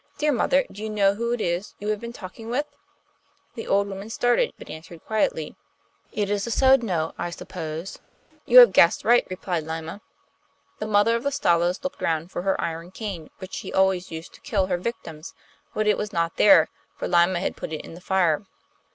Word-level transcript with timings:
'Dear 0.17 0.31
mother, 0.31 0.65
do 0.71 0.81
you 0.81 0.89
know 0.89 1.13
who 1.13 1.31
it 1.31 1.39
is 1.39 1.75
you 1.77 1.89
have 1.89 1.99
been 1.99 2.11
talking 2.11 2.49
with?' 2.49 2.65
The 3.53 3.67
old 3.67 3.87
woman 3.87 4.09
started, 4.09 4.51
but 4.57 4.67
answered 4.67 5.05
quietly: 5.05 5.55
'It 6.11 6.27
is 6.27 6.47
a 6.47 6.49
Sodno, 6.49 7.13
I 7.19 7.29
suppose?' 7.29 7.99
'You 8.47 8.57
have 8.61 8.73
guessed 8.73 9.05
right,' 9.05 9.27
replied 9.29 9.65
Lyma. 9.65 10.01
The 10.79 10.87
mother 10.87 11.15
of 11.15 11.21
the 11.21 11.29
Stalos 11.29 11.83
looked 11.83 12.01
round 12.01 12.31
for 12.31 12.41
her 12.41 12.59
iron 12.59 12.89
cane, 12.89 13.29
which 13.37 13.53
she 13.53 13.71
always 13.71 14.09
used 14.09 14.33
to 14.33 14.41
kill 14.41 14.65
her 14.65 14.77
victims, 14.79 15.35
but 15.75 15.85
it 15.85 15.99
was 15.99 16.11
not 16.11 16.37
there, 16.37 16.69
for 16.97 17.07
Lyma 17.07 17.39
had 17.39 17.55
put 17.55 17.71
it 17.71 17.81
in 17.85 17.93
the 17.93 18.01
fire. 18.01 18.43